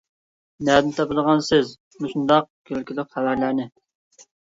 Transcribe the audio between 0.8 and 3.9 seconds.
تاپىدىغانسىز مۇشۇنداق كۈلكىلىك خەۋەرلەرنى؟